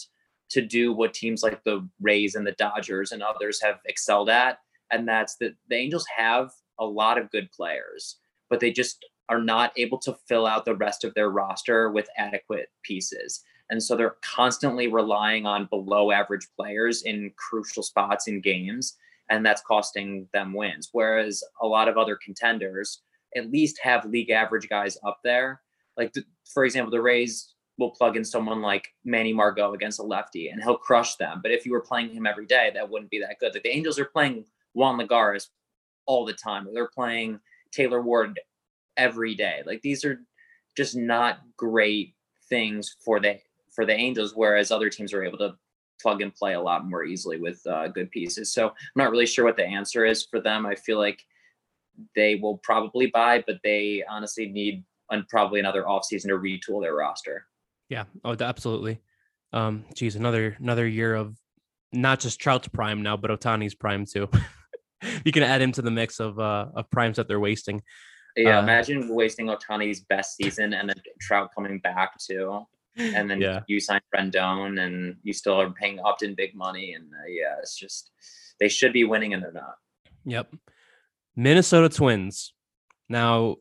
[0.51, 4.59] to do what teams like the Rays and the Dodgers and others have excelled at.
[4.91, 9.41] And that's that the Angels have a lot of good players, but they just are
[9.41, 13.45] not able to fill out the rest of their roster with adequate pieces.
[13.71, 18.97] And so they're constantly relying on below average players in crucial spots in games,
[19.29, 20.89] and that's costing them wins.
[20.91, 23.03] Whereas a lot of other contenders
[23.37, 25.61] at least have league average guys up there.
[25.97, 26.13] Like,
[26.53, 30.63] for example, the Rays will plug in someone like Manny Margot against a lefty and
[30.63, 31.41] he'll crush them.
[31.43, 33.55] But if you were playing him every day, that wouldn't be that good.
[33.55, 35.49] Like the Angels are playing Juan Lagares
[36.07, 36.69] all the time.
[36.73, 37.41] They're playing
[37.73, 38.39] Taylor Ward
[38.97, 39.63] every day.
[39.67, 40.21] Like these are
[40.77, 42.15] just not great
[42.49, 43.39] things for the
[43.75, 45.57] for the Angels, whereas other teams are able to
[46.01, 48.53] plug and play a lot more easily with uh, good pieces.
[48.53, 50.67] So I'm not really sure what the answer is for them.
[50.67, 51.25] I feel like
[52.15, 56.95] they will probably buy, but they honestly need and probably another offseason to retool their
[56.95, 57.47] roster.
[57.91, 58.05] Yeah.
[58.25, 59.01] Oh, absolutely.
[59.53, 61.37] Um, geez, another another year of
[61.93, 64.31] not just Trout's prime now, but Ohtani's prime too.
[65.25, 67.83] you can add him to the mix of uh of primes that they're wasting.
[68.37, 72.65] Yeah, uh, imagine wasting Ohtani's best season and then Trout coming back too
[72.97, 73.61] and then yeah.
[73.67, 77.77] you sign Rendon, and you still are paying Upton big money, and uh, yeah, it's
[77.77, 78.11] just
[78.59, 79.77] they should be winning and they're not.
[80.25, 80.55] Yep.
[81.37, 82.53] Minnesota Twins.
[83.09, 83.57] Now,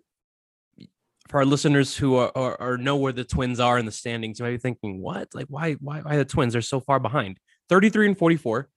[1.30, 4.39] for our listeners who are, are, are, know where the Twins are in the standings,
[4.39, 5.30] you might be thinking, "What?
[5.34, 5.74] Like, why?
[5.74, 6.02] Why?
[6.02, 7.38] Why the Twins are so far behind?
[7.70, 8.68] Thirty-three and forty-four,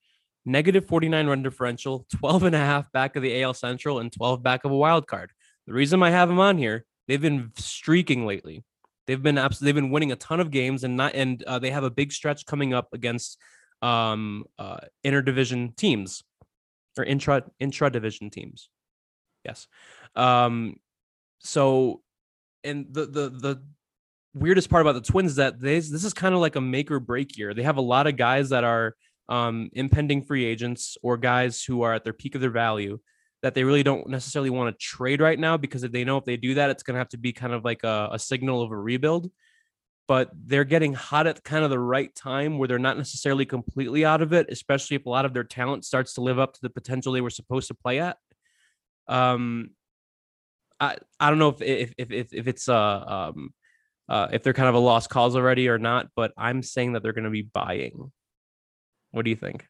[0.45, 4.43] negative forty-nine run differential, 12 and a half back of the AL Central, and twelve
[4.43, 5.33] back of a wild card.
[5.67, 8.65] The reason I have them on here, they've been streaking lately.
[9.07, 11.71] They've been abs- they've been winning a ton of games and not and uh, they
[11.71, 13.38] have a big stretch coming up against
[13.81, 16.23] um uh interdivision teams
[16.97, 18.69] or intra intra division teams.
[19.45, 19.67] Yes.
[20.15, 20.77] Um
[21.41, 22.03] so
[22.64, 23.62] and the the the
[24.35, 26.90] weirdest part about the Twins is that they, this is kind of like a make
[26.90, 27.55] or break year.
[27.55, 28.94] They have a lot of guys that are
[29.29, 32.98] um, impending free agents or guys who are at their peak of their value
[33.42, 36.25] that they really don't necessarily want to trade right now because if they know if
[36.25, 38.62] they do that, it's going to have to be kind of like a, a signal
[38.62, 39.31] of a rebuild.
[40.09, 44.05] But they're getting hot at kind of the right time where they're not necessarily completely
[44.05, 46.61] out of it, especially if a lot of their talent starts to live up to
[46.62, 48.16] the potential they were supposed to play at.
[49.09, 49.70] Um,
[50.83, 53.55] I I don't know if if if if, if it's uh um
[54.09, 57.03] uh if they're kind of a lost cause already or not, but I'm saying that
[57.03, 58.11] they're going to be buying.
[59.12, 59.64] What do you think?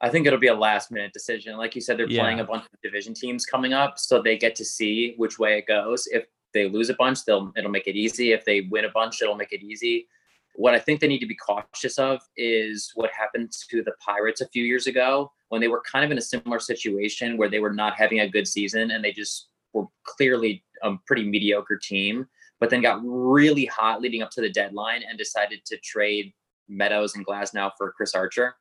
[0.00, 1.56] I think it'll be a last minute decision.
[1.56, 2.20] Like you said, they're yeah.
[2.20, 5.56] playing a bunch of division teams coming up, so they get to see which way
[5.56, 6.06] it goes.
[6.08, 8.32] If they lose a bunch, they'll it'll make it easy.
[8.32, 10.08] If they win a bunch, it'll make it easy.
[10.56, 14.42] What I think they need to be cautious of is what happened to the Pirates
[14.42, 17.58] a few years ago when they were kind of in a similar situation where they
[17.58, 22.26] were not having a good season and they just were clearly a pretty mediocre team,
[22.60, 26.32] but then got really hot leading up to the deadline and decided to trade
[26.68, 28.54] Meadows and Glasnow for Chris Archer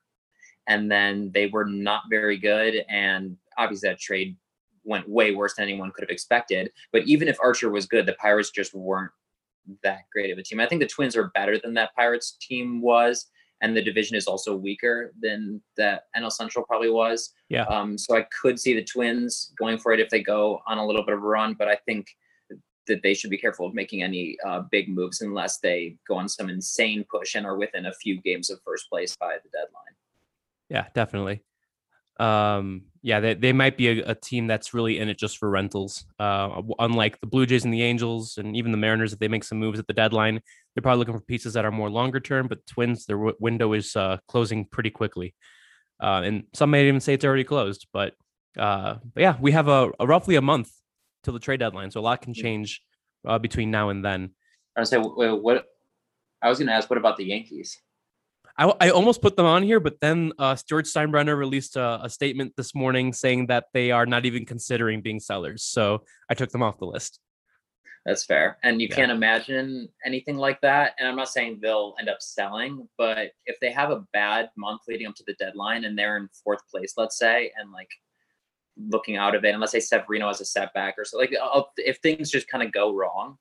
[0.68, 2.86] and then they were not very good.
[2.90, 4.38] And obviously, that trade
[4.84, 6.72] went way worse than anyone could have expected.
[6.92, 9.12] But even if Archer was good, the Pirates just weren't
[9.84, 10.60] that great of a team.
[10.60, 13.28] I think the Twins are better than that Pirates team was,
[13.62, 17.32] and the division is also weaker than that NL Central probably was.
[17.50, 17.64] Yeah.
[17.64, 20.86] Um, so I could see the Twins going for it if they go on a
[20.86, 22.08] little bit of a run, but I think
[22.88, 26.28] that they should be careful of making any uh, big moves unless they go on
[26.28, 29.96] some insane push and are within a few games of first place by the deadline.
[30.70, 31.44] Yeah, definitely.
[32.20, 35.50] Um, yeah, they, they might be a, a, team that's really in it just for
[35.50, 36.06] rentals.
[36.20, 39.44] Uh, unlike the Blue Jays and the Angels and even the Mariners, if they make
[39.44, 40.40] some moves at the deadline,
[40.74, 42.48] they're probably looking for pieces that are more longer term.
[42.48, 45.34] But Twins, their w- window is uh, closing pretty quickly,
[46.02, 47.88] uh, and some may even say it's already closed.
[47.92, 48.14] But
[48.58, 50.72] uh, but yeah, we have a, a, roughly a month
[51.24, 52.42] till the trade deadline, so a lot can mm.
[52.42, 52.82] change
[53.28, 54.32] uh, between now and then.
[54.78, 55.66] I was say what
[56.42, 56.90] I was going to ask.
[56.90, 57.80] What about the Yankees?
[58.58, 62.10] I, I almost put them on here, but then uh, George Steinbrenner released a, a,
[62.10, 65.64] statement this morning saying that they are not even considering being sellers.
[65.64, 67.20] So I took them off the list.
[68.06, 68.58] That's fair.
[68.64, 68.96] And you yeah.
[68.96, 70.94] can't imagine anything like that.
[71.00, 74.82] And I'm not saying they'll end up selling, but if they have a bad month
[74.88, 77.90] leading up to the deadline and they're in fourth place, let's say, and like
[78.78, 81.34] looking out of it, and let's say Severino has a setback or so, like
[81.78, 83.38] if things just kind of go wrong,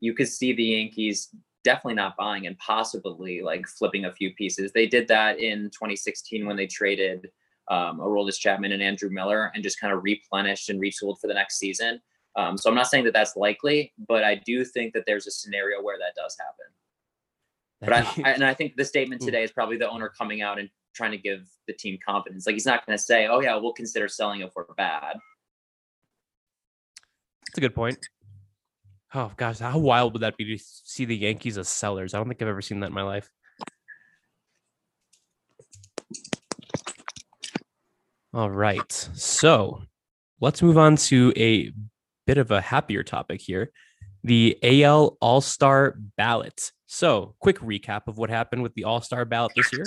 [0.00, 1.28] you could see the Yankees
[1.64, 4.72] definitely not buying and possibly like flipping a few pieces.
[4.72, 7.30] They did that in 2016 when they traded
[7.68, 11.34] um, Aroldis Chapman and Andrew Miller and just kind of replenished and retooled for the
[11.34, 12.00] next season.
[12.36, 15.30] Um, so I'm not saying that that's likely, but I do think that there's a
[15.30, 16.66] scenario where that does happen.
[17.80, 20.58] But I, I and I think the statement today is probably the owner coming out
[20.58, 22.46] and trying to give the team confidence.
[22.46, 25.16] Like he's not going to say, "Oh yeah, we'll consider selling if we're bad."
[27.46, 27.98] That's a good point.
[29.14, 32.12] Oh gosh, how wild would that be to see the Yankees as sellers?
[32.12, 33.30] I don't think I've ever seen that in my life.
[38.34, 38.92] All right.
[39.14, 39.82] So
[40.40, 41.72] let's move on to a
[42.26, 43.72] bit of a happier topic here
[44.24, 46.72] the AL All Star ballot.
[46.86, 49.84] So, quick recap of what happened with the All Star ballot this year.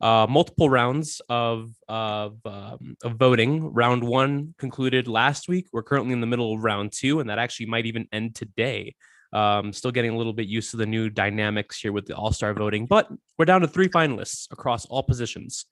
[0.00, 3.72] Uh, multiple rounds of of, um, of voting.
[3.72, 5.66] Round one concluded last week.
[5.72, 8.94] We're currently in the middle of round two, and that actually might even end today.
[9.32, 12.32] Um, still getting a little bit used to the new dynamics here with the All
[12.32, 13.08] Star voting, but
[13.38, 15.66] we're down to three finalists across all positions.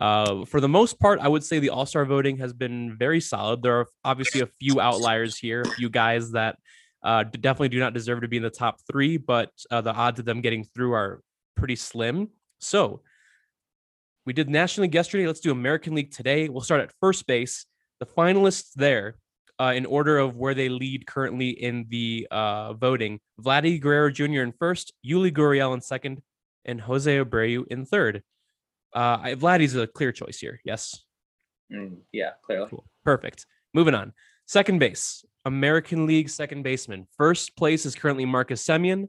[0.00, 3.20] Uh, for the most part, I would say the All Star voting has been very
[3.20, 3.62] solid.
[3.62, 6.56] There are obviously a few outliers here, a few guys that
[7.02, 10.20] uh, definitely do not deserve to be in the top three, but uh, the odds
[10.20, 11.22] of them getting through are
[11.56, 12.28] pretty slim.
[12.60, 13.02] So
[14.28, 15.26] we did National League yesterday.
[15.26, 16.50] Let's do American League today.
[16.50, 17.64] We'll start at first base.
[17.98, 19.16] The finalists there,
[19.58, 24.42] uh, in order of where they lead currently in the uh, voting: Vladdy Guerrero Jr.
[24.42, 26.20] in first, Yuli Gurriel in second,
[26.66, 28.22] and Jose Abreu in third.
[28.92, 30.60] Uh, Vladdy's a clear choice here.
[30.62, 31.02] Yes.
[31.72, 32.68] Mm, yeah, clearly.
[32.68, 32.84] Cool.
[33.06, 33.46] Perfect.
[33.72, 34.12] Moving on.
[34.44, 37.06] Second base, American League second baseman.
[37.16, 39.08] First place is currently Marcus Semien.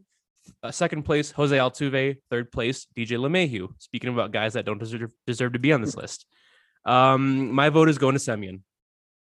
[0.62, 2.18] Uh, second place, Jose Altuve.
[2.30, 3.70] Third place, DJ LeMahieu.
[3.78, 6.26] Speaking about guys that don't deserve, deserve to be on this list.
[6.86, 8.62] Um, my vote is going to Semien.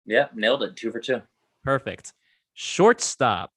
[0.05, 0.77] Yeah, nailed it.
[0.77, 1.23] Two for two.
[1.65, 2.13] Perfect.
[2.55, 3.51] Shortstop.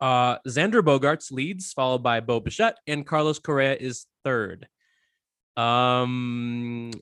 [0.00, 4.68] Uh, Xander Bogaerts leads, followed by Bo Bichette, and Carlos Correa is third.
[5.56, 6.92] Um,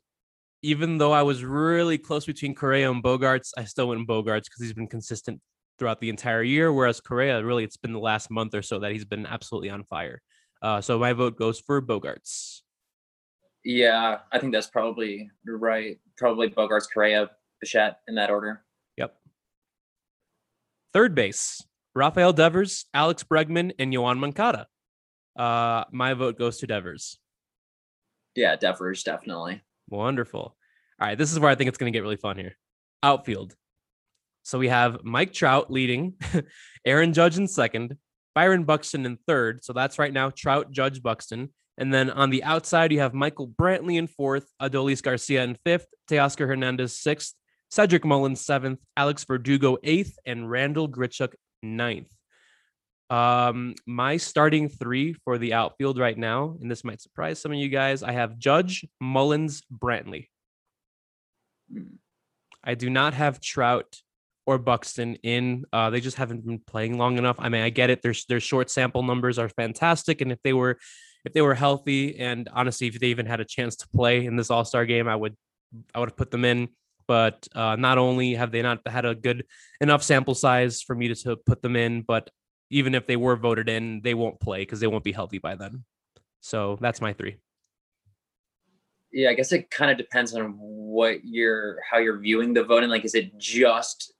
[0.62, 4.62] even though I was really close between Correa and Bogaerts, I still went Bogaerts because
[4.62, 5.40] he's been consistent
[5.78, 6.72] throughout the entire year.
[6.72, 9.84] Whereas Correa, really, it's been the last month or so that he's been absolutely on
[9.84, 10.22] fire.
[10.62, 12.60] Uh, so my vote goes for Bogaerts.
[13.64, 15.98] Yeah, I think that's probably right.
[16.16, 18.64] Probably Bogaerts, Correa, Bichette in that order.
[18.96, 19.16] Yep.
[20.92, 21.62] Third base,
[21.94, 24.68] Rafael Devers, Alex Bregman, and Yoan Moncada.
[25.36, 27.18] Uh, my vote goes to Devers.
[28.34, 29.62] Yeah, Devers, definitely.
[29.88, 30.40] Wonderful.
[30.40, 32.56] All right, this is where I think it's going to get really fun here.
[33.02, 33.54] Outfield.
[34.46, 36.14] So we have Mike Trout leading,
[36.86, 37.96] Aaron Judge in second,
[38.32, 39.64] Byron Buxton in third.
[39.64, 41.52] So that's right now Trout, Judge, Buxton.
[41.78, 45.88] And then on the outside, you have Michael Brantley in fourth, Adolis Garcia in fifth,
[46.08, 47.34] Teoscar Hernandez sixth,
[47.72, 52.14] Cedric Mullins seventh, Alex Verdugo eighth, and Randal Grichuk ninth.
[53.10, 57.58] Um, my starting three for the outfield right now, and this might surprise some of
[57.58, 60.28] you guys, I have Judge, Mullins, Brantley.
[61.68, 61.96] Hmm.
[62.62, 64.02] I do not have Trout
[64.46, 65.64] or Buxton in.
[65.72, 67.36] Uh, they just haven't been playing long enough.
[67.38, 68.02] I mean, I get it.
[68.02, 70.78] Their their short sample numbers are fantastic, and if they were
[71.24, 74.36] if they were healthy and honestly, if they even had a chance to play in
[74.36, 75.36] this All Star game, I would
[75.94, 76.68] I would have put them in.
[77.08, 79.44] But uh, not only have they not had a good
[79.80, 82.30] enough sample size for me to, to put them in, but
[82.70, 85.54] even if they were voted in, they won't play because they won't be healthy by
[85.54, 85.84] then.
[86.40, 87.36] So that's my three.
[89.12, 92.90] Yeah, I guess it kind of depends on what you're how you're viewing the voting.
[92.90, 94.12] Like, is it just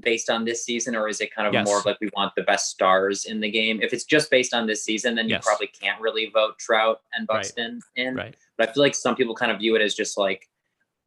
[0.00, 1.66] based on this season, or is it kind of Yes.
[1.66, 3.80] more of like we want the best stars in the game?
[3.82, 7.26] If it's just based on this season, then you probably can't really vote Trout and
[7.28, 7.36] Right.
[7.38, 8.14] Buxton in.
[8.14, 8.36] Right.
[8.56, 10.48] But I feel like some people kind of view it as just like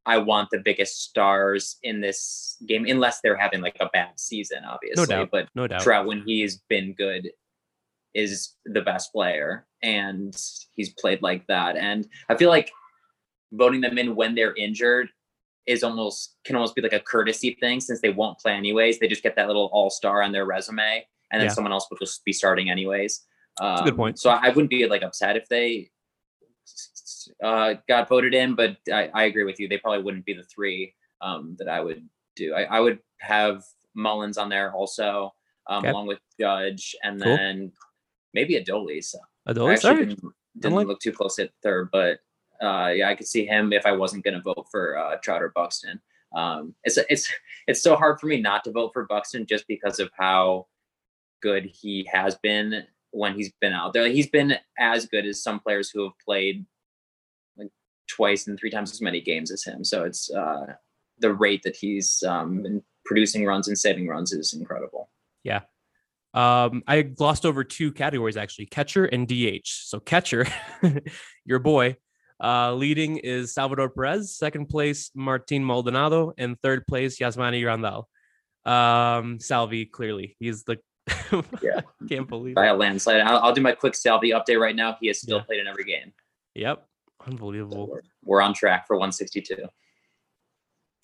[0.05, 4.63] I want the biggest stars in this game, unless they're having like a bad season,
[4.65, 5.05] obviously.
[5.05, 5.29] doubt.
[5.31, 5.81] But No doubt.
[5.81, 7.29] Trout, when he's been good,
[8.13, 10.35] is the best player, and
[10.75, 11.77] he's played like that.
[11.77, 12.71] And I feel like
[13.53, 15.09] voting them in when they're injured
[15.67, 18.99] is almost can almost be like a courtesy thing since they won't play anyways.
[18.99, 21.53] They just get that little all star on their resume, and then Yeah.
[21.53, 23.25] someone else will just be starting anyways.
[23.59, 24.19] Um, good point.
[24.19, 25.91] So I wouldn't be like upset if they
[27.43, 29.67] uh, got voted in, but I, I agree with you.
[29.67, 32.53] They probably wouldn't be the three um, that I would do.
[32.53, 35.33] I, I would have Mullins on there also,
[35.67, 35.89] um, Okay.
[35.91, 37.35] along with Judge, and Cool.
[37.35, 37.71] then
[38.33, 39.13] maybe Adolis.
[39.47, 42.19] I Adolis, actually didn't, didn't look too close at third, but
[42.61, 45.41] uh, yeah, I could see him if I wasn't going to vote for uh, Trout
[45.41, 45.99] or Buxton.
[46.35, 47.31] Um, it's it's
[47.67, 50.67] it's so hard for me not to vote for Buxton just because of how
[51.41, 54.07] good he has been when he's been out there.
[54.07, 56.65] He's been as good as some players who have played
[57.57, 57.69] like
[58.07, 59.83] twice and three times as many games as him.
[59.83, 60.73] So it's uh,
[61.19, 65.09] the rate that he's um, been producing runs and saving runs is incredible.
[65.43, 65.61] Yeah,
[66.33, 69.67] um, I glossed over two categories actually, catcher and DH.
[69.67, 70.45] So catcher,
[71.45, 71.97] your boy,
[72.41, 78.05] uh, leading is Salvador Perez, second place Martin Maldonado, and third place Yasmani Grandal.
[78.69, 80.77] Um, Salvi clearly he's the
[81.61, 81.81] Yeah.
[82.07, 82.71] can't believe By it.
[82.71, 83.21] a landslide.
[83.21, 84.97] I'll, I'll do my quick Salvi update right now.
[85.01, 85.43] He has still Yeah.
[85.43, 86.13] played in every game.
[86.55, 86.85] Yep,
[87.25, 87.87] So unbelievable.
[87.87, 89.65] we're, we're on track for 162.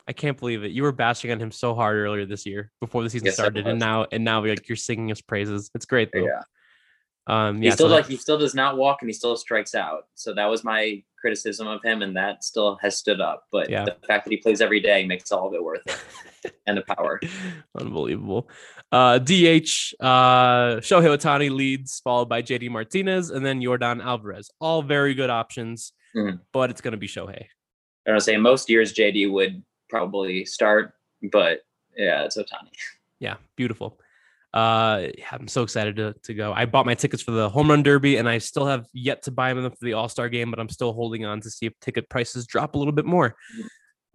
[0.07, 0.71] I can't believe it.
[0.71, 3.67] You were bashing on him so hard earlier this year before the season Yes, started,
[3.67, 5.69] and now and now like you're singing his praises.
[5.75, 6.25] It's great though.
[6.25, 6.41] Yeah.
[7.27, 10.07] Um, He still so- like he still does not walk and he still strikes out.
[10.15, 13.45] So that was my criticism of him, and that still has stood up.
[13.51, 13.85] But Yeah.
[13.85, 16.53] the fact that he plays every day makes all of it worth it.
[16.67, 17.19] and the power.
[17.77, 18.49] Unbelievable.
[18.91, 24.49] Uh, DH, uh, Shohei Ohtani leads, followed by JD Martinez, and then Yordan Alvarez.
[24.61, 26.39] All very good options, Mhm.
[26.53, 27.47] but it's going to be Shohei.
[28.07, 30.93] I don't say most years JD would probably start,
[31.31, 31.63] but
[31.97, 32.71] yeah, it's Ohtani.
[33.19, 33.99] Yeah, beautiful.
[34.57, 36.51] Uh, yeah, I'm so excited to, to go.
[36.51, 39.31] I bought my tickets for the home run derby, and I still have yet to
[39.31, 41.79] buy them for the All Star game, but I'm still holding on to see if
[41.79, 43.35] ticket prices drop a little bit more.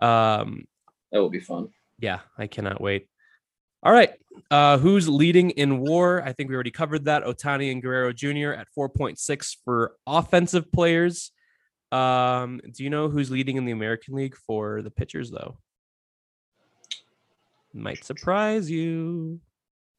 [0.01, 0.65] Um,
[1.13, 1.69] That will be fun.
[2.01, 3.07] yeah, I cannot wait.
[3.85, 4.11] All right.
[4.51, 6.21] Uh, who's leading in war?
[6.25, 7.23] I think we already covered that.
[7.23, 8.51] Ohtani and Guerrero Jr.
[8.51, 11.31] at 4.6 for offensive players.
[11.93, 15.59] Um, do you know who's leading in the American League for the pitchers, though?
[17.73, 19.39] Might surprise you.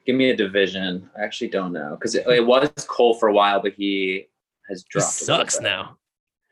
[0.05, 1.09] Give me a division.
[1.17, 4.27] I actually don't know because it, it was Cole for a while, but he
[4.69, 5.07] has dropped.
[5.07, 5.97] a sucks now.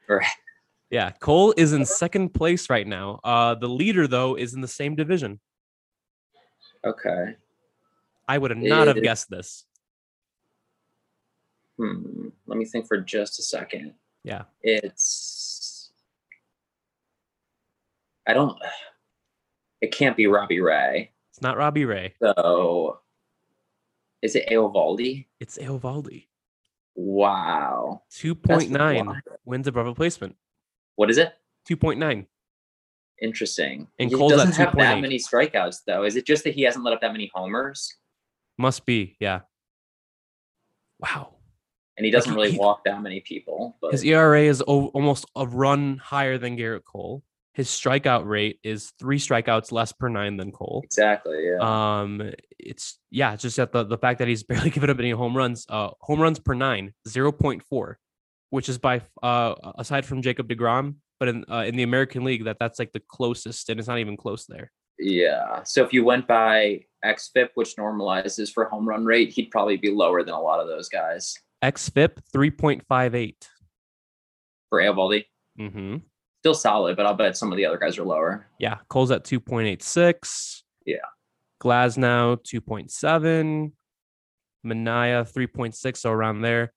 [0.07, 0.25] Right.
[0.91, 3.21] Yeah, Cole is in second place right now.
[3.23, 5.39] Uh, the leader, though, is in the same division.
[6.85, 7.37] Okay.
[8.27, 9.63] I would have not have guessed this.
[11.77, 12.27] Hmm.
[12.45, 13.93] Let me think for just a second.
[14.25, 14.43] Yeah.
[14.61, 15.91] It's.
[18.27, 18.57] I don't.
[19.79, 21.09] It can't be Robbie Ray.
[21.31, 22.13] It's not Robbie Ray.
[22.21, 22.99] So.
[24.21, 25.25] Is it Eovaldi?
[25.39, 26.27] It's Eovaldi.
[26.95, 28.03] Wow.
[28.11, 30.35] 2.9 wins above replacement.
[30.95, 31.33] What is it?
[31.69, 32.25] 2.9.
[33.21, 33.87] Interesting.
[33.99, 36.03] And he Cole's doesn't have that many strikeouts, though.
[36.03, 37.95] Is it just that he hasn't let up that many homers,
[38.57, 39.41] Must be, yeah.
[40.99, 41.35] Wow.
[41.97, 43.77] and he doesn't he- really he- walk that many people?
[43.81, 47.23] But His ERA is o- almost a run higher than Gerrit Cole.
[47.53, 50.81] His strikeout rate is three strikeouts less per nine than Cole.
[50.85, 51.59] exactly, yeah.
[52.01, 55.11] Um, it's yeah, it's just that the, the fact that he's barely given up any
[55.11, 55.65] home runs.
[55.67, 57.95] Uh, home runs per nine, 0.4,
[58.51, 62.45] which is by uh aside from Jacob Degrom, but in uh, in the American League,
[62.45, 64.71] that that's like the closest, and it's not even close there.
[64.97, 65.63] Yeah.
[65.63, 69.89] So if you went by XFIP, which normalizes for home run rate, he'd probably be
[69.89, 71.33] lower than a lot of those guys.
[71.63, 73.35] XFIP 3.58.
[74.69, 75.25] For Eovaldi,
[75.59, 75.97] Mm-hmm.
[76.41, 78.47] Still solid, but I'll bet some of the other guys are lower.
[78.59, 80.63] Yeah, Cole's at 2.86.
[80.85, 80.97] Yeah.
[81.61, 83.71] Glasnow 2.7.
[84.65, 86.73] Manaea 3.6, so around there.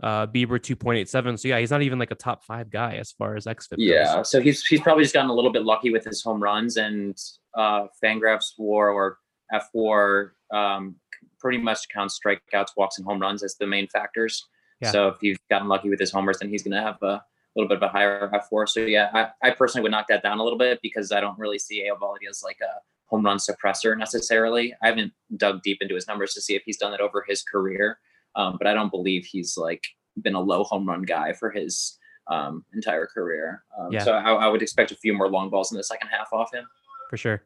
[0.00, 1.38] Uh Bieber 2.87.
[1.40, 3.78] So yeah, he's not even like a top five guy as far as XFIP goes.
[3.78, 4.22] Yeah.
[4.22, 7.20] So he's he's probably just gotten a little bit lucky with his home runs and
[7.54, 9.18] uh Fangraphs WAR or
[9.52, 10.96] F WAR um,
[11.38, 14.46] pretty much counts strikeouts, walks, and home runs as the main factors.
[14.80, 14.90] Yeah.
[14.90, 17.22] So if he's gotten lucky with his homers, then he's going to have a
[17.58, 18.66] little bit of a higher F WAR.
[18.66, 21.38] So yeah, I, I personally would knock that down a little bit because I don't
[21.38, 24.74] really see Eovaldi as like a home run suppressor necessarily.
[24.82, 27.42] I haven't dug deep into his numbers to see if he's done that over his
[27.42, 27.98] career,
[28.36, 29.84] um, but I don't believe he's like
[30.22, 33.64] been a low home run guy for his um, entire career.
[33.78, 34.04] Um, Yeah.
[34.04, 36.52] So I, I would expect a few more long balls in the second half off
[36.52, 36.64] him.
[37.10, 37.42] for sure.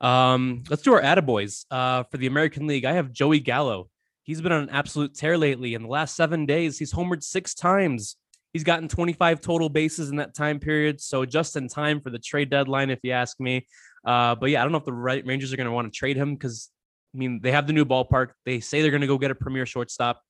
[0.00, 1.64] Um, let's do our attaboys.
[1.70, 3.88] Uh, for the American League, I have Joey Gallo.
[4.24, 5.74] He's been on an absolute tear lately.
[5.74, 8.16] In the last seven days, he's homered six times.
[8.56, 10.98] He's gotten 25 total bases in that time period.
[10.98, 13.66] So just in time for the trade deadline, if you ask me.
[14.02, 16.16] Uh, but yeah, I don't know if the Rangers are going to want to trade
[16.16, 16.70] him because
[17.14, 18.28] I mean they have the new ballpark.
[18.46, 20.22] They say they're going to go get a premier shortstop,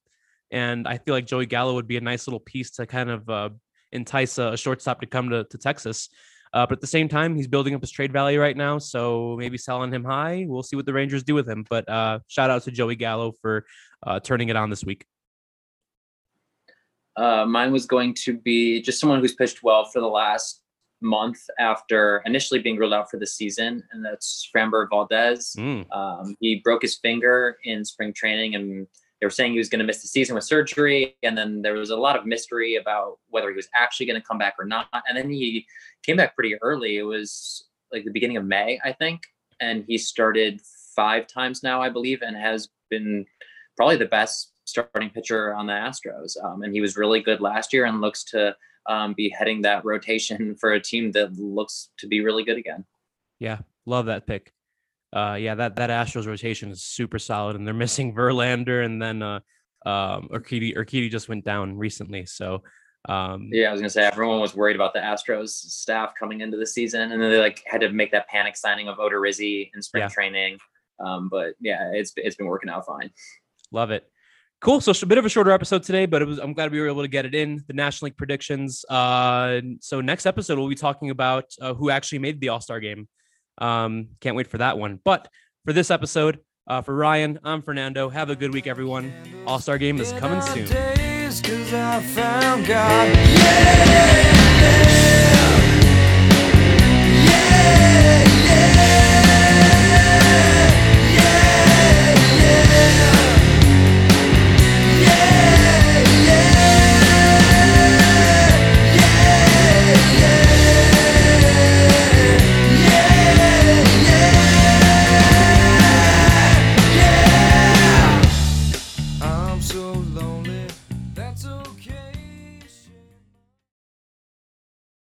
[0.51, 3.31] and I feel like Joey Gallo would be a nice little piece to kind of
[3.31, 3.51] uh,
[3.93, 6.09] entice a, a shortstop to come to, to Texas.
[6.53, 9.37] Uh, but at the same time, he's building up his trade value right now, so
[9.39, 10.47] maybe selling him high.
[10.49, 11.65] We'll see what the Rangers do with him.
[11.71, 13.67] But uh, shout out to Joey Gallo for
[14.05, 15.07] uh, turning it on this week.
[17.17, 20.63] Uh, mine was going to be just someone who's pitched well for the last
[21.01, 25.55] month after initially being ruled out for the season, and that's Framber Valdez.
[25.59, 28.87] Mm, Um, he broke his finger in spring training, and
[29.21, 31.17] they were saying he was going to miss the season with surgery.
[31.23, 34.27] And then there was a lot of mystery about whether he was actually going to
[34.27, 34.89] come back or not.
[35.09, 35.67] And then he
[36.03, 36.99] came back pretty early.
[36.99, 39.23] It was like the beginning of May, I think.
[39.59, 40.61] And he started
[40.95, 43.25] five times now, I believe, and has been
[43.77, 46.37] probably the best starting pitcher on the Astros.
[46.45, 48.55] Um, and he was really good last year and looks to
[48.89, 52.85] um, be heading that rotation for a team that looks to be really good again.
[53.39, 54.53] yeah, love that pick.
[55.15, 59.23] Uh, yeah, that that Astros rotation is super solid, and they're missing Verlander, and then
[59.23, 59.41] uh,
[59.87, 62.27] um, Urquidy Urquidy just went down recently.
[62.27, 62.63] So
[63.09, 66.57] um, Yeah, I was gonna say everyone was worried about the Astros staff coming into
[66.57, 69.81] the season, and then they like had to make that panic signing of Odorizzi in
[69.81, 70.09] spring Yeah.
[70.09, 70.59] training.
[70.99, 73.11] Um, but yeah, it's it's been working out fine.
[73.71, 74.11] Love it.
[74.67, 74.81] Cool.
[74.81, 76.89] So a bit of a shorter episode today, but it was I'm glad we were
[76.89, 78.85] able to get it in the National League predictions.
[78.89, 82.81] Uh, so next episode we'll be talking about uh, who actually made the All Star
[82.81, 83.07] game.
[83.59, 84.99] Um, can't wait for that one.
[85.05, 85.29] But
[85.65, 88.09] for this episode, uh, for Ryan, I'm Fernando.
[88.09, 89.13] Have a good week, everyone.
[89.47, 90.67] All Star game is coming soon.
[92.67, 93.17] Yeah.